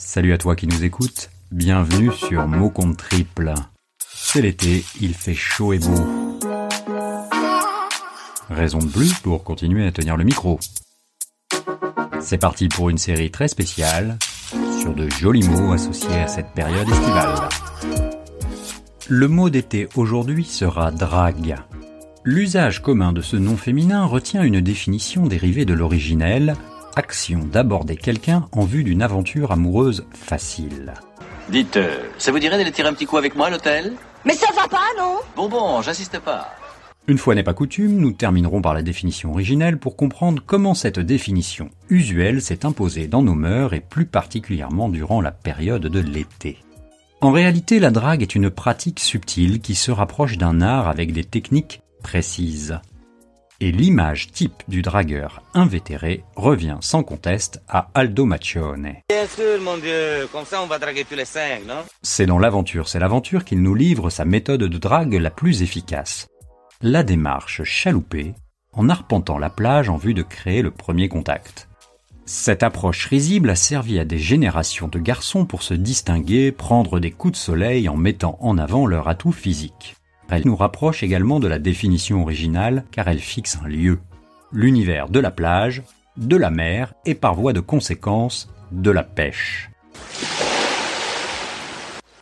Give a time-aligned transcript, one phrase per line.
[0.00, 3.52] Salut à toi qui nous écoutes, bienvenue sur Mot Compte Triple.
[3.98, 6.06] C'est l'été, il fait chaud et beau.
[8.48, 10.60] Raison de plus pour continuer à tenir le micro.
[12.20, 14.18] C'est parti pour une série très spéciale
[14.80, 17.48] sur de jolis mots associés à cette période estivale.
[19.08, 21.56] Le mot d'été aujourd'hui sera drague.
[22.22, 26.54] L'usage commun de ce nom féminin retient une définition dérivée de l'originel
[26.98, 30.92] action d'aborder quelqu'un en vue d'une aventure amoureuse facile.
[31.48, 33.92] Dites, euh, ça vous dirait d'aller tirer un petit coup avec moi à l'hôtel?
[34.24, 35.16] Mais ça va pas, non?
[35.36, 36.48] Bon, bon, j'insiste pas.
[37.06, 40.98] Une fois n'est pas coutume, nous terminerons par la définition originelle pour comprendre comment cette
[40.98, 46.58] définition usuelle s'est imposée dans nos mœurs et plus particulièrement durant la période de l'été.
[47.20, 51.24] En réalité, la drague est une pratique subtile qui se rapproche d'un art avec des
[51.24, 52.78] techniques précises.
[53.60, 58.98] Et l'image type du dragueur invétéré revient sans conteste à Aldo Maccione.
[59.08, 61.82] Bien sûr, mon Dieu, comme ça on va draguer tous les cinq, non?
[62.00, 66.28] C'est dans l'aventure, c'est l'aventure qu'il nous livre sa méthode de drague la plus efficace.
[66.82, 68.34] La démarche chaloupée
[68.74, 71.68] en arpentant la plage en vue de créer le premier contact.
[72.26, 77.10] Cette approche risible a servi à des générations de garçons pour se distinguer, prendre des
[77.10, 79.96] coups de soleil en mettant en avant leur atout physique.
[80.30, 83.98] Elle nous rapproche également de la définition originale car elle fixe un lieu,
[84.52, 85.82] l'univers de la plage,
[86.16, 89.70] de la mer et par voie de conséquence de la pêche.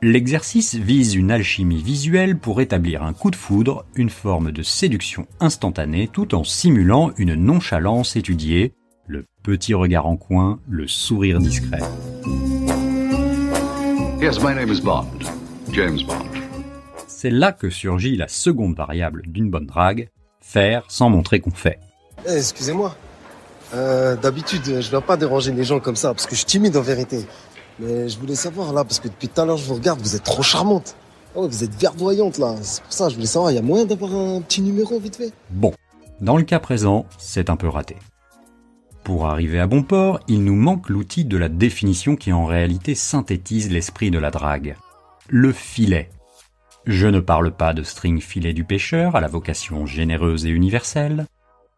[0.00, 5.26] L'exercice vise une alchimie visuelle pour établir un coup de foudre, une forme de séduction
[5.40, 8.74] instantanée tout en simulant une nonchalance étudiée,
[9.08, 11.80] le petit regard en coin, le sourire discret.
[14.20, 15.24] Yes, my name is Bond.
[15.72, 16.47] James Bond.
[17.20, 20.08] C'est là que surgit la seconde variable d'une bonne drague,
[20.40, 21.80] faire sans montrer qu'on fait.
[22.28, 22.94] Eh, excusez-moi.
[23.74, 26.76] Euh, D'habitude, je viens pas déranger les gens comme ça, parce que je suis timide
[26.76, 27.26] en vérité.
[27.80, 30.14] Mais je voulais savoir là, parce que depuis tout à l'heure je vous regarde, vous
[30.14, 30.94] êtes trop charmante.
[31.34, 32.54] Oh, vous êtes verdoyante là.
[32.62, 35.16] C'est pour ça, je voulais savoir, il y a moyen d'avoir un petit numéro vite
[35.16, 35.32] fait?
[35.50, 35.72] Bon,
[36.20, 37.96] dans le cas présent, c'est un peu raté.
[39.02, 42.94] Pour arriver à bon port, il nous manque l'outil de la définition qui en réalité
[42.94, 44.76] synthétise l'esprit de la drague.
[45.26, 46.10] Le filet.
[46.88, 51.26] Je ne parle pas de string filet du pêcheur à la vocation généreuse et universelle.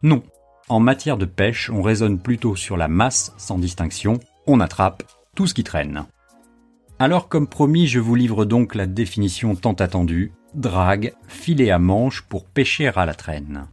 [0.03, 0.23] Non.
[0.69, 4.21] En matière de pêche, on raisonne plutôt sur la masse sans distinction.
[4.47, 5.03] On attrape
[5.35, 6.05] tout ce qui traîne.
[6.97, 10.31] Alors comme promis, je vous livre donc la définition tant attendue.
[10.55, 13.67] Drague, filet à manche pour pêcher à la traîne.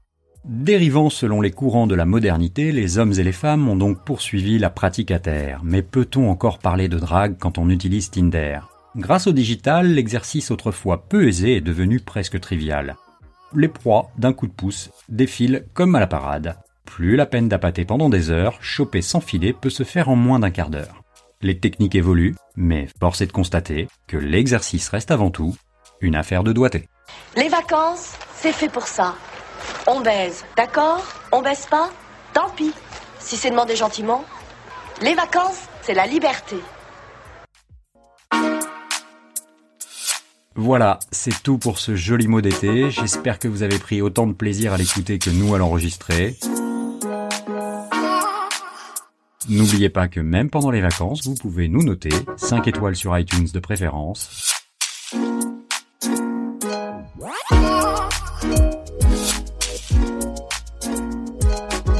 [0.44, 4.58] Dérivant selon les courants de la modernité, les hommes et les femmes ont donc poursuivi
[4.58, 5.60] la pratique à terre.
[5.62, 8.58] Mais peut-on encore parler de drague quand on utilise Tinder?
[8.96, 12.96] Grâce au digital, l'exercice autrefois peu aisé est devenu presque trivial.
[13.54, 16.56] Les proies, d'un coup de pouce, défilent comme à la parade.
[16.84, 20.38] Plus la peine d'appâter pendant des heures, choper sans filet peut se faire en moins
[20.38, 21.02] d'un quart d'heure.
[21.42, 25.54] Les techniques évoluent, mais force est de constater que l'exercice reste avant tout
[26.00, 26.88] une affaire de doigté.
[27.36, 29.14] Les vacances, c'est fait pour ça.
[29.86, 31.04] On baise, d'accord?
[31.32, 31.90] On baise pas?
[32.32, 32.72] Tant pis.
[33.18, 34.24] Si c'est demandé gentiment.
[35.02, 36.56] Les vacances, c'est la liberté.
[40.60, 42.90] Voilà, c'est tout pour ce joli mot d'été.
[42.90, 46.36] J'espère que vous avez pris autant de plaisir à l'écouter que nous à l'enregistrer.
[49.48, 53.46] N'oubliez pas que même pendant les vacances, vous pouvez nous noter 5 étoiles sur iTunes
[53.54, 54.52] de préférence.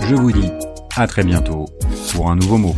[0.03, 0.51] Je vous dis
[0.97, 1.67] à très bientôt
[2.13, 2.75] pour un nouveau mot.